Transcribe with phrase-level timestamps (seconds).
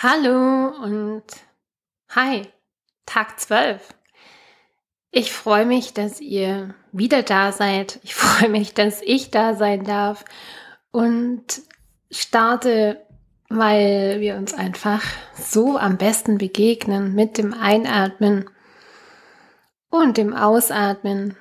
[0.00, 1.24] Hallo und
[2.10, 2.42] hi,
[3.04, 3.82] Tag 12.
[5.10, 7.98] Ich freue mich, dass ihr wieder da seid.
[8.04, 10.24] Ich freue mich, dass ich da sein darf
[10.92, 11.42] und
[12.12, 13.04] starte,
[13.48, 15.02] weil wir uns einfach
[15.34, 18.48] so am besten begegnen mit dem Einatmen
[19.90, 21.36] und dem Ausatmen.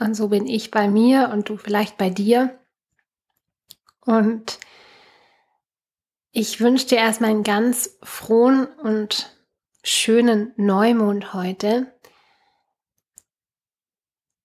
[0.00, 2.58] Und so bin ich bei mir und du vielleicht bei dir.
[4.00, 4.58] Und
[6.38, 9.34] ich wünsche dir erstmal einen ganz frohen und
[9.82, 11.92] schönen Neumond heute.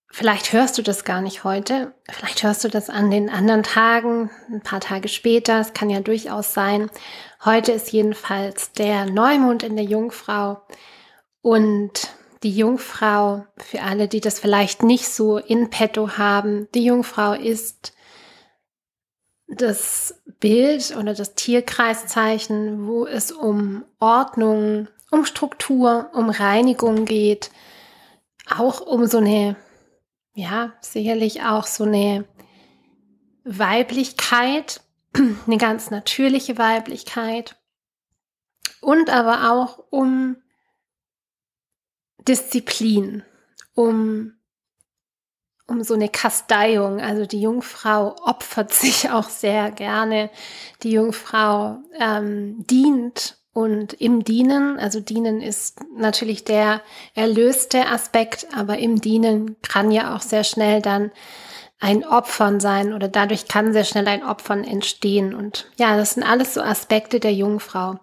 [0.10, 4.32] Vielleicht hörst du das gar nicht heute, vielleicht hörst du das an den anderen Tagen,
[4.52, 6.90] ein paar Tage später, es kann ja durchaus sein.
[7.46, 10.62] Heute ist jedenfalls der Neumond in der Jungfrau
[11.42, 12.10] und
[12.42, 17.94] die Jungfrau, für alle, die das vielleicht nicht so in petto haben, die Jungfrau ist
[19.48, 27.52] das Bild oder das Tierkreiszeichen, wo es um Ordnung, um Struktur, um Reinigung geht,
[28.50, 29.56] auch um so eine,
[30.34, 32.26] ja, sicherlich auch so eine
[33.44, 34.82] Weiblichkeit,
[35.14, 37.56] eine ganz natürliche Weiblichkeit
[38.82, 40.38] und aber auch um
[42.28, 43.24] Disziplin,
[43.76, 44.34] um
[45.68, 47.00] um so eine Kasteiung.
[47.00, 50.30] Also die Jungfrau opfert sich auch sehr gerne.
[50.84, 56.82] Die Jungfrau ähm, dient und im Dienen, also Dienen ist natürlich der
[57.14, 61.12] erlöste Aspekt, aber im Dienen kann ja auch sehr schnell dann
[61.80, 65.36] ein Opfern sein oder dadurch kann sehr schnell ein Opfern entstehen.
[65.36, 68.00] Und ja, das sind alles so Aspekte der Jungfrau.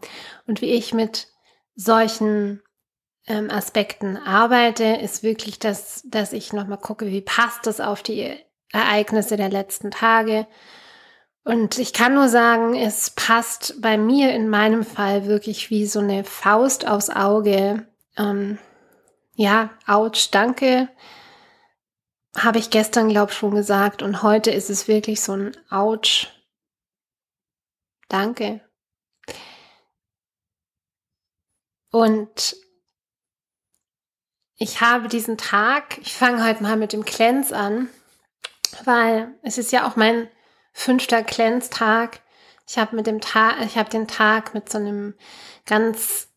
[0.47, 1.28] Und wie ich mit
[1.75, 2.62] solchen
[3.31, 8.37] ähm, Aspekten arbeite, ist wirklich, dass, dass ich nochmal gucke, wie passt das auf die
[8.72, 10.48] Ereignisse der letzten Tage.
[11.45, 16.00] Und ich kann nur sagen, es passt bei mir in meinem Fall wirklich wie so
[16.00, 17.87] eine Faust aufs Auge.
[18.17, 18.59] Ähm,
[19.37, 20.88] ja, ouch, danke.
[22.37, 24.03] Habe ich gestern, glaube ich, schon gesagt.
[24.03, 26.27] Und heute ist es wirklich so ein ouch.
[28.09, 28.60] Danke.
[31.93, 32.56] Und
[34.62, 37.88] ich habe diesen Tag, ich fange heute mal mit dem Cleanse an,
[38.84, 40.28] weil es ist ja auch mein
[40.75, 42.21] fünfter Cleanse-Tag.
[42.69, 45.15] Ich habe mit dem Tag, ich habe den Tag mit so einem
[45.65, 46.28] ganz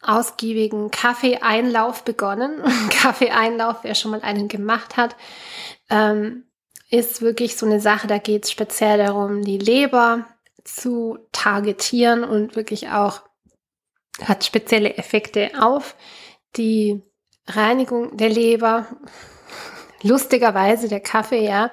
[0.00, 2.62] ausgiebigen Kaffeeeinlauf begonnen.
[2.90, 5.16] Kaffeeeinlauf, wer schon mal einen gemacht hat,
[5.90, 6.44] ähm,
[6.90, 10.26] ist wirklich so eine Sache, da geht es speziell darum, die Leber
[10.62, 13.22] zu targetieren und wirklich auch
[14.22, 15.96] hat spezielle Effekte auf
[16.56, 17.02] die
[17.48, 18.86] Reinigung der Leber,
[20.02, 21.70] lustigerweise der Kaffee, ja,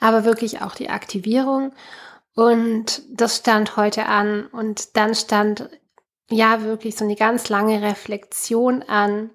[0.00, 1.72] aber wirklich auch die Aktivierung.
[2.34, 5.70] Und das stand heute an und dann stand
[6.30, 9.30] ja wirklich so eine ganz lange Reflexion an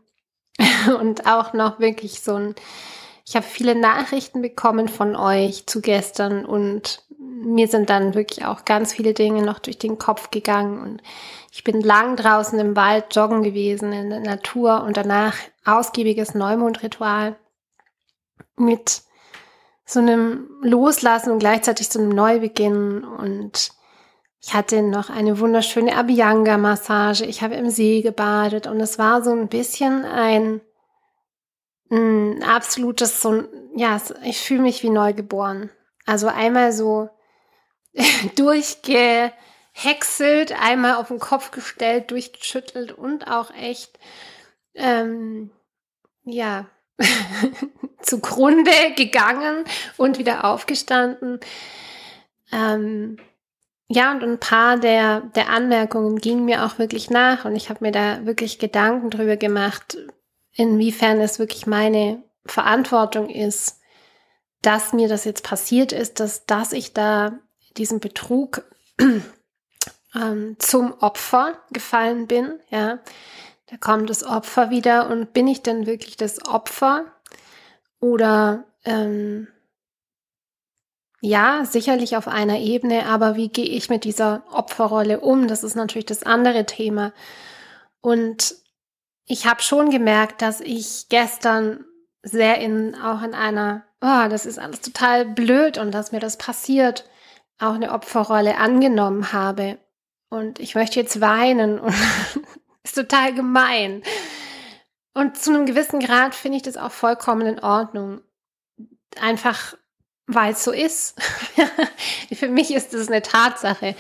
[1.00, 2.56] und auch noch wirklich so ein,
[3.32, 8.66] ich habe viele Nachrichten bekommen von euch zu gestern und mir sind dann wirklich auch
[8.66, 11.02] ganz viele Dinge noch durch den Kopf gegangen und
[11.50, 17.38] ich bin lang draußen im Wald joggen gewesen, in der Natur und danach ausgiebiges Neumondritual
[18.58, 19.02] mit
[19.86, 23.72] so einem Loslassen und gleichzeitig so einem Neubeginn und
[24.42, 27.24] ich hatte noch eine wunderschöne Abhyanga-Massage.
[27.24, 30.60] Ich habe im See gebadet und es war so ein bisschen ein,
[31.92, 33.44] ein absolutes, so
[33.76, 35.70] ja, ich fühle mich wie neugeboren.
[36.06, 37.10] Also einmal so
[38.36, 39.32] durchge,
[39.74, 44.00] häckselt, einmal auf den Kopf gestellt, durchgeschüttelt und auch echt,
[44.74, 45.52] ähm,
[46.24, 46.66] ja,
[48.02, 49.64] zugrunde gegangen
[49.98, 51.40] und wieder aufgestanden.
[52.52, 53.18] Ähm,
[53.88, 57.84] ja, und ein paar der, der Anmerkungen gingen mir auch wirklich nach und ich habe
[57.84, 59.98] mir da wirklich Gedanken drüber gemacht,
[60.54, 63.80] inwiefern es wirklich meine Verantwortung ist,
[64.62, 67.40] dass mir das jetzt passiert ist, dass, dass ich da
[67.78, 68.64] diesen Betrug
[70.16, 73.00] ähm, zum Opfer gefallen bin, ja,
[73.68, 77.06] da kommt das Opfer wieder und bin ich denn wirklich das Opfer
[78.02, 79.48] oder ähm,
[81.22, 85.48] ja, sicherlich auf einer Ebene, aber wie gehe ich mit dieser Opferrolle um?
[85.48, 87.14] Das ist natürlich das andere Thema.
[88.02, 88.56] Und
[89.32, 91.86] ich habe schon gemerkt, dass ich gestern
[92.22, 96.38] sehr in auch in einer, oh, das ist alles total blöd und dass mir das
[96.38, 97.10] passiert,
[97.58, 99.78] auch eine Opferrolle angenommen habe.
[100.30, 101.96] Und ich möchte jetzt weinen und
[102.84, 104.04] ist total gemein.
[105.14, 108.20] Und zu einem gewissen Grad finde ich das auch vollkommen in Ordnung.
[109.18, 109.78] Einfach
[110.28, 111.16] weil es so ist.
[112.34, 113.96] Für mich ist es eine Tatsache.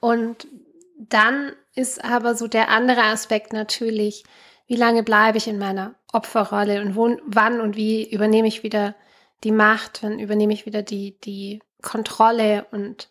[0.00, 0.48] Und
[0.96, 4.24] dann ist aber so der andere Aspekt natürlich,
[4.66, 8.94] wie lange bleibe ich in meiner Opferrolle und wo, wann und wie übernehme ich wieder
[9.42, 13.10] die Macht, wann übernehme ich wieder die, die Kontrolle und,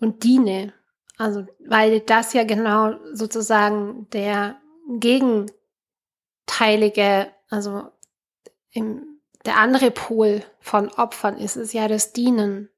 [0.00, 0.72] und diene.
[1.18, 4.58] Also, weil das ja genau sozusagen der
[4.98, 7.88] gegenteilige, also
[8.70, 12.70] im, der andere Pol von Opfern ist, ist ja das Dienen.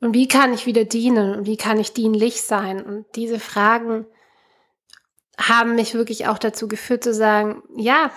[0.00, 2.84] Und wie kann ich wieder dienen und wie kann ich dienlich sein?
[2.84, 4.06] Und diese Fragen
[5.38, 8.10] haben mich wirklich auch dazu geführt zu sagen, ja,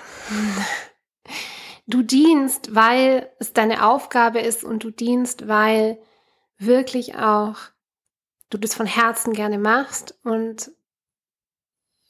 [1.88, 5.98] du dienst, weil es deine Aufgabe ist und du dienst, weil
[6.58, 7.56] wirklich auch
[8.50, 10.72] du das von Herzen gerne machst und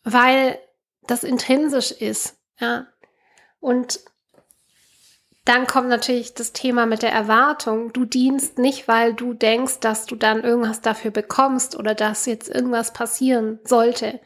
[0.04, 0.59] weil
[1.04, 2.88] das intrinsisch ist, ja.
[3.59, 4.01] Und
[5.45, 7.94] dann kommt natürlich das Thema mit der Erwartung.
[7.94, 12.50] Du dienst nicht, weil du denkst, dass du dann irgendwas dafür bekommst oder dass jetzt
[12.50, 14.19] irgendwas passieren sollte,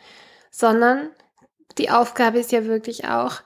[0.51, 1.09] sondern
[1.77, 3.42] die Aufgabe ist ja wirklich auch,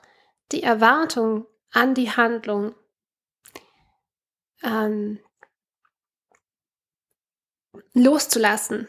[0.52, 2.74] die Erwartung an die Handlung
[4.62, 5.18] ähm,
[7.94, 8.88] loszulassen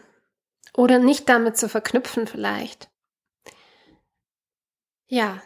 [0.75, 2.90] oder nicht damit zu verknüpfen vielleicht.
[5.08, 5.42] Ja.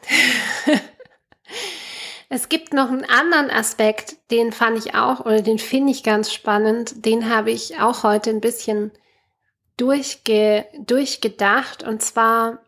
[2.34, 6.32] Es gibt noch einen anderen Aspekt, den fand ich auch oder den finde ich ganz
[6.32, 7.06] spannend.
[7.06, 8.94] Den habe ich auch heute ein bisschen
[9.82, 11.82] durchge, durchgedacht.
[11.84, 12.60] Und zwar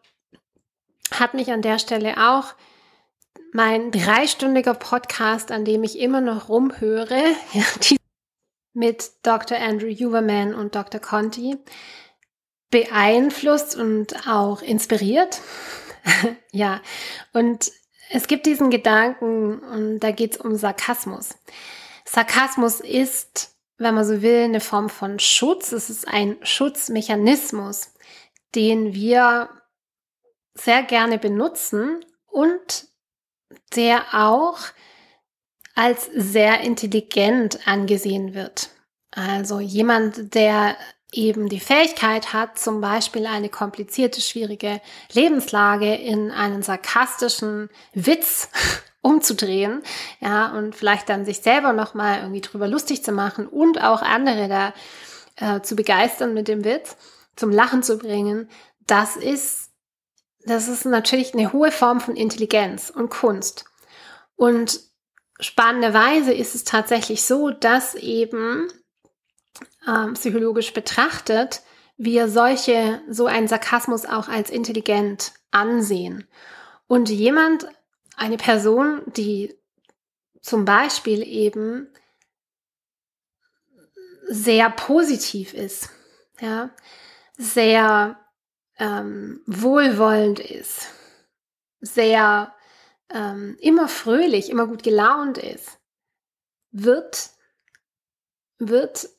[1.12, 2.56] hat mich an der Stelle auch
[3.54, 7.22] mein dreistündiger Podcast, an dem ich immer noch rumhöre,
[7.54, 7.64] ja,
[8.74, 9.60] mit Dr.
[9.60, 11.00] Andrew Huberman und Dr.
[11.00, 11.58] Conti,
[12.72, 15.40] beeinflusst und auch inspiriert.
[16.52, 16.82] ja,
[17.32, 17.72] und
[18.10, 21.36] es gibt diesen Gedanken und da geht es um Sarkasmus.
[22.06, 25.72] Sarkasmus ist, wenn man so will, eine Form von Schutz.
[25.72, 27.94] Es ist ein Schutzmechanismus,
[28.56, 29.50] den wir
[30.56, 32.88] sehr gerne benutzen und
[33.76, 34.60] der auch
[35.76, 38.70] als sehr intelligent angesehen wird.
[39.12, 40.78] Also jemand, der
[41.12, 44.82] eben die Fähigkeit hat, zum Beispiel eine komplizierte, schwierige
[45.12, 48.50] Lebenslage in einen sarkastischen Witz
[49.04, 49.84] umzudrehen,
[50.22, 54.48] ja, und vielleicht dann sich selber nochmal irgendwie drüber lustig zu machen und auch andere
[54.48, 54.74] da
[55.36, 56.96] äh, zu begeistern mit dem Witz,
[57.36, 58.50] zum Lachen zu bringen,
[58.88, 59.72] das ist,
[60.46, 63.66] das ist natürlich eine hohe Form von Intelligenz und Kunst.
[64.36, 64.80] Und
[65.40, 68.68] spannenderweise ist es tatsächlich so, dass eben
[69.88, 71.62] ähm, psychologisch betrachtet,
[71.98, 76.28] wir solche, so einen Sarkasmus auch als intelligent ansehen.
[76.88, 77.68] Und jemand,
[78.16, 79.56] eine Person, die
[80.42, 81.88] zum Beispiel eben
[84.28, 85.90] sehr positiv ist,
[86.40, 86.70] ja,
[87.38, 88.20] sehr
[88.78, 90.90] ähm, wohlwollend ist,
[91.80, 92.54] sehr
[93.10, 95.80] ähm, immer fröhlich, immer gut gelaunt ist,
[96.72, 97.30] wird,
[98.58, 99.10] wird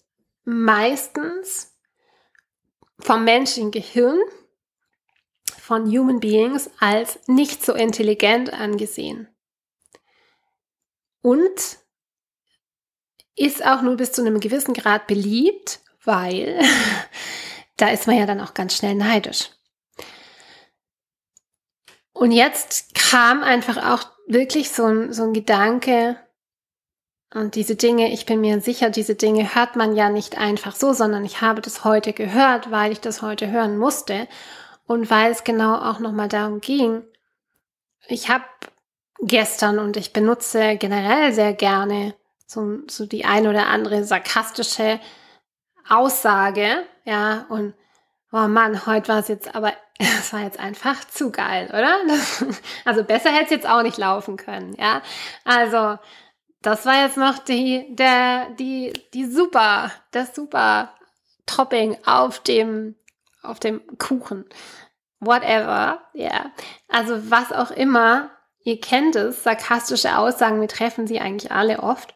[0.44, 1.74] meistens
[2.98, 4.18] vom menschlichen Gehirn,
[5.64, 9.28] von Human Beings als nicht so intelligent angesehen.
[11.22, 11.78] Und
[13.34, 16.60] ist auch nur bis zu einem gewissen Grad beliebt, weil
[17.78, 19.52] da ist man ja dann auch ganz schnell neidisch.
[22.12, 26.18] Und jetzt kam einfach auch wirklich so ein, so ein Gedanke,
[27.32, 30.92] und diese Dinge, ich bin mir sicher, diese Dinge hört man ja nicht einfach so,
[30.92, 34.28] sondern ich habe das heute gehört, weil ich das heute hören musste
[34.86, 37.02] und weil es genau auch nochmal darum ging.
[38.06, 38.44] Ich habe
[39.20, 42.14] gestern und ich benutze generell sehr gerne
[42.46, 45.00] so, so die ein oder andere sarkastische
[45.88, 47.74] Aussage, ja, und
[48.32, 51.98] oh Mann, heute war es jetzt aber, es war jetzt einfach zu geil, oder?
[52.84, 55.02] also besser hätte es jetzt auch nicht laufen können, ja.
[55.44, 55.98] Also
[56.62, 60.94] das war jetzt noch die, der, die, die super, das super
[61.46, 62.96] Topping auf dem,
[63.44, 64.44] auf dem Kuchen.
[65.20, 66.30] Whatever, ja.
[66.30, 66.52] Yeah.
[66.88, 72.14] Also was auch immer, ihr kennt es, sarkastische Aussagen, wir treffen sie eigentlich alle oft.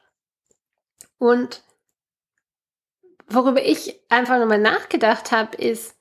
[1.18, 1.62] Und
[3.26, 5.96] worüber ich einfach nochmal nachgedacht habe, ist,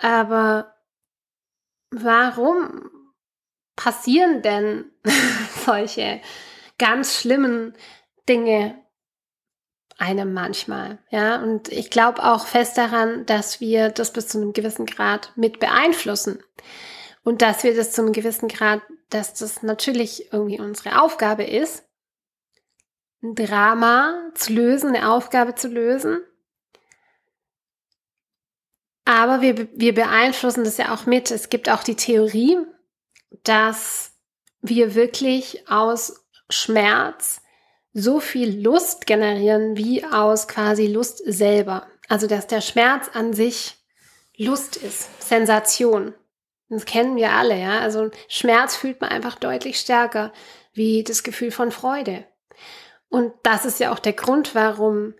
[0.00, 0.74] aber
[1.90, 2.90] warum
[3.76, 4.90] passieren denn
[5.64, 6.20] solche
[6.78, 7.76] ganz schlimmen
[8.28, 8.83] Dinge
[9.98, 11.42] einem manchmal, ja.
[11.42, 15.60] Und ich glaube auch fest daran, dass wir das bis zu einem gewissen Grad mit
[15.60, 16.42] beeinflussen.
[17.22, 21.84] Und dass wir das zu einem gewissen Grad, dass das natürlich irgendwie unsere Aufgabe ist,
[23.22, 26.20] ein Drama zu lösen, eine Aufgabe zu lösen.
[29.06, 31.30] Aber wir, wir beeinflussen das ja auch mit.
[31.30, 32.58] Es gibt auch die Theorie,
[33.42, 34.12] dass
[34.60, 37.40] wir wirklich aus Schmerz
[37.94, 41.86] so viel Lust generieren wie aus quasi Lust selber.
[42.08, 43.76] Also dass der Schmerz an sich
[44.36, 46.12] Lust ist, Sensation.
[46.68, 47.78] Das kennen wir alle, ja.
[47.78, 50.32] Also Schmerz fühlt man einfach deutlich stärker
[50.72, 52.24] wie das Gefühl von Freude.
[53.08, 55.14] Und das ist ja auch der Grund, warum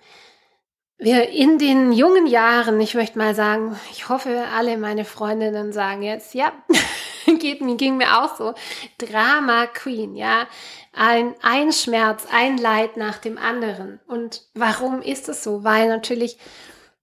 [0.99, 6.03] wir in den jungen Jahren, ich möchte mal sagen, ich hoffe, alle meine Freundinnen sagen
[6.03, 6.53] jetzt, ja,
[7.39, 8.55] geht mir, ging mir auch so,
[8.99, 10.47] Drama Queen, ja,
[10.93, 14.01] ein, ein Schmerz, ein Leid nach dem anderen.
[14.07, 15.65] Und warum ist es so?
[15.65, 16.39] Weil natürlich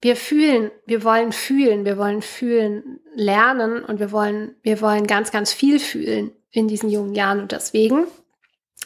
[0.02, 5.32] wir fühlen, wir wollen fühlen, wir wollen fühlen lernen und wir wollen, wir wollen ganz,
[5.32, 8.08] ganz viel fühlen in diesen jungen Jahren und deswegen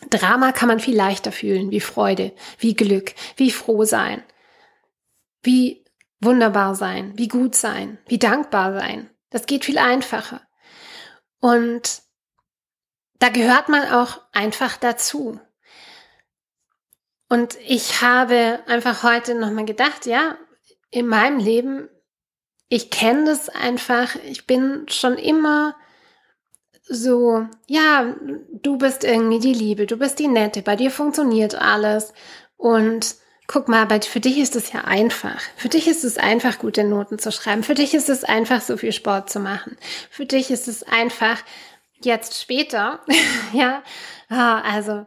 [0.10, 4.24] Drama kann man viel leichter fühlen, wie Freude, wie Glück, wie froh sein,
[5.42, 5.86] wie
[6.20, 9.10] wunderbar sein, wie gut sein, wie dankbar sein.
[9.30, 10.42] Das geht viel einfacher.
[11.46, 12.02] Und
[13.20, 15.40] da gehört man auch einfach dazu.
[17.30, 20.40] Und ich habe einfach heute nochmal gedacht, ja,
[20.90, 21.88] in meinem Leben,
[22.68, 25.76] ich kenne das einfach, ich bin schon immer
[26.82, 28.16] so, ja,
[28.52, 32.12] du bist irgendwie die Liebe, du bist die Nette, bei dir funktioniert alles
[32.58, 35.42] und guck mal, bei, für dich ist es ja einfach.
[35.56, 37.64] Für dich ist es einfach, gute Noten zu schreiben.
[37.64, 39.78] Für dich ist es einfach, so viel Sport zu machen.
[40.10, 41.42] Für dich ist es einfach,
[42.02, 43.02] jetzt später,
[43.54, 43.84] ja,
[44.30, 45.06] ah, also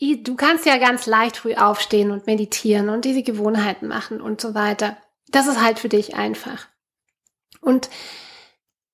[0.00, 4.54] du kannst ja ganz leicht früh aufstehen und meditieren und diese Gewohnheiten machen und so
[4.54, 4.96] weiter.
[5.28, 6.66] Das ist halt für dich einfach.
[7.60, 7.88] Und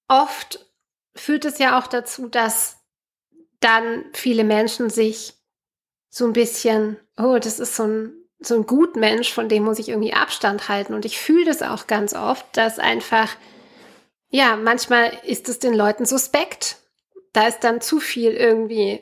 [0.07, 0.67] oft
[1.15, 2.79] führt es ja auch dazu, dass
[3.61, 5.35] dann viele Menschen sich
[6.11, 9.89] so ein bisschen, oh, das ist so ein, so ein Gutmensch, von dem muss ich
[9.89, 10.95] irgendwie Abstand halten.
[10.95, 13.29] Und ich fühle das auch ganz oft, dass einfach,
[14.31, 16.77] ja, manchmal ist es den Leuten suspekt.
[17.33, 19.01] Da ist dann zu viel irgendwie,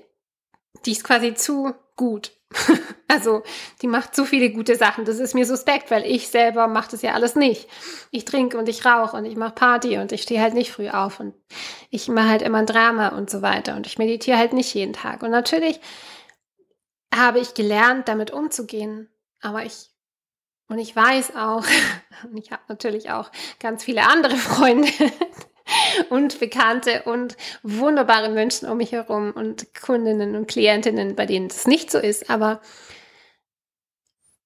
[0.85, 2.33] die ist quasi zu gut.
[3.09, 3.43] also
[3.83, 5.05] die macht so viele gute Sachen.
[5.05, 7.69] Das ist mir suspekt, weil ich selber mache das ja alles nicht.
[8.11, 10.89] Ich trinke und ich rauche und ich mache Party und ich stehe halt nicht früh
[10.89, 11.35] auf und
[11.91, 14.93] ich mache halt immer ein Drama und so weiter und ich meditiere halt nicht jeden
[14.93, 15.23] Tag.
[15.23, 15.81] Und natürlich
[17.15, 19.09] habe ich gelernt, damit umzugehen.
[19.47, 19.91] Aber ich
[20.69, 21.65] und ich weiß auch,
[22.25, 24.91] und ich habe natürlich auch ganz viele andere Freunde,
[26.11, 31.67] und Bekannte und wunderbare Menschen um mich herum und Kundinnen und Klientinnen, bei denen das
[31.67, 32.61] nicht so ist, aber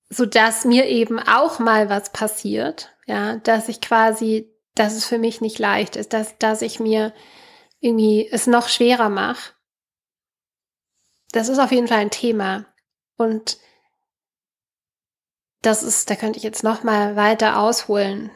[0.09, 5.19] so dass mir eben auch mal was passiert, ja, dass ich quasi, dass es für
[5.19, 7.13] mich nicht leicht ist, dass, dass ich mir
[7.81, 9.53] irgendwie es noch schwerer mache.
[11.33, 12.67] Das ist auf jeden Fall ein Thema
[13.17, 13.59] und
[15.63, 18.31] das ist, da könnte ich jetzt noch mal weiter ausholen.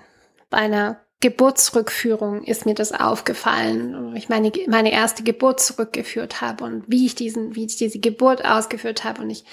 [0.51, 6.65] Bei einer Geburtsrückführung ist mir das aufgefallen, wo ich meine, meine erste Geburt zurückgeführt habe
[6.65, 9.45] und wie ich diesen, wie ich diese Geburt ausgeführt habe und ich,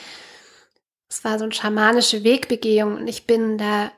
[1.08, 3.92] es war so eine schamanische Wegbegehung und ich bin da,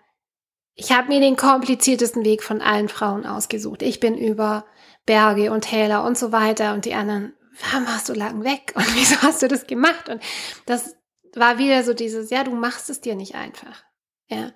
[0.76, 3.82] ich habe mir den kompliziertesten Weg von allen Frauen ausgesucht.
[3.82, 4.66] Ich bin über
[5.08, 8.86] Berge und Täler und so weiter und die anderen, warum warst du lang weg und
[8.96, 10.10] wieso hast du das gemacht?
[10.10, 10.22] Und
[10.68, 10.96] das
[11.36, 13.84] war wieder so dieses, ja, du machst es dir nicht einfach.
[14.28, 14.52] Ja.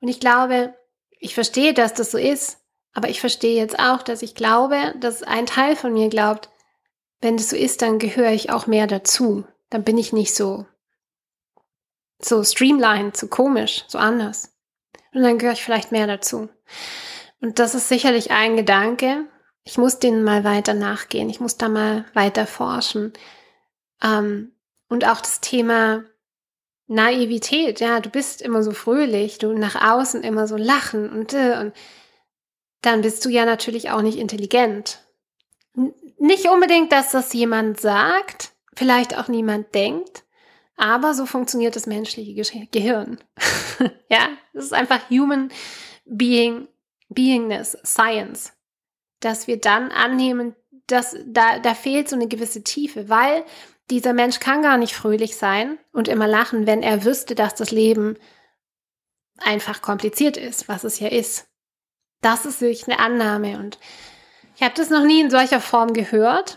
[0.00, 0.74] Und ich glaube,
[1.18, 2.58] ich verstehe, dass das so ist,
[2.92, 6.50] aber ich verstehe jetzt auch, dass ich glaube, dass ein Teil von mir glaubt,
[7.20, 9.44] wenn das so ist, dann gehöre ich auch mehr dazu.
[9.70, 10.66] Dann bin ich nicht so,
[12.18, 14.54] so streamlined, so komisch, so anders.
[15.14, 16.48] Und dann gehöre ich vielleicht mehr dazu.
[17.40, 19.26] Und das ist sicherlich ein Gedanke.
[19.64, 21.30] Ich muss denen mal weiter nachgehen.
[21.30, 23.12] Ich muss da mal weiter forschen.
[24.02, 24.52] Ähm,
[24.88, 26.04] und auch das Thema
[26.86, 31.58] Naivität, ja, du bist immer so fröhlich, du nach außen immer so lachen und, äh,
[31.60, 31.72] und
[32.82, 35.04] dann bist du ja natürlich auch nicht intelligent.
[35.76, 40.24] N nicht unbedingt, dass das jemand sagt, vielleicht auch niemand denkt,
[40.76, 43.18] aber so funktioniert das menschliche Ge Gehirn.
[44.08, 45.50] ja, das ist einfach Human
[46.04, 46.68] Being,
[47.08, 48.52] Beingness, Science,
[49.20, 50.54] dass wir dann annehmen,
[50.86, 53.44] dass da, da fehlt so eine gewisse Tiefe, weil
[53.92, 57.70] dieser Mensch kann gar nicht fröhlich sein und immer lachen, wenn er wüsste, dass das
[57.70, 58.16] Leben
[59.38, 61.46] einfach kompliziert ist, was es ja ist.
[62.22, 63.78] Das ist wirklich eine Annahme und
[64.56, 66.56] ich habe das noch nie in solcher Form gehört.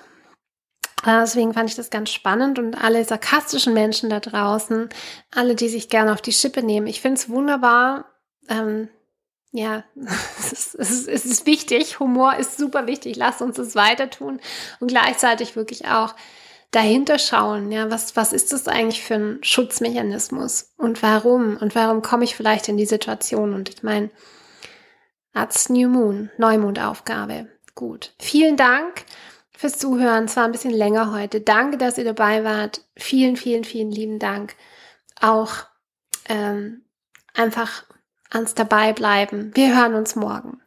[1.03, 4.87] Äh, deswegen fand ich das ganz spannend und alle sarkastischen Menschen da draußen,
[5.31, 6.87] alle, die sich gerne auf die Schippe nehmen.
[6.87, 8.05] Ich finde es wunderbar.
[8.47, 8.87] Ähm,
[9.51, 9.83] ja,
[10.39, 11.99] es ist, es, ist, wichtig.
[11.99, 13.17] Humor ist super wichtig.
[13.17, 14.39] Lasst uns das weiter tun
[14.79, 16.15] und gleichzeitig wirklich auch
[16.75, 22.01] dahinter schauen, ja, was, was ist das eigentlich für ein Schutzmechanismus und warum und warum
[22.01, 24.09] komme ich vielleicht in die Situation und ich meine,
[25.33, 27.47] als New Moon, Neumondaufgabe.
[27.75, 28.13] Gut.
[28.19, 29.03] Vielen Dank
[29.51, 30.25] fürs Zuhören.
[30.25, 31.41] Es war ein bisschen länger heute.
[31.41, 32.85] Danke, dass ihr dabei wart.
[32.95, 34.55] Vielen, vielen, vielen lieben Dank.
[35.19, 35.65] Auch
[36.29, 36.85] ähm,
[37.33, 37.83] einfach
[38.29, 39.51] ans dabei bleiben.
[39.55, 40.61] Wir hören uns morgen.